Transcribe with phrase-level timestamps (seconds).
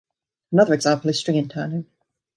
[0.51, 1.85] Another example is string interning.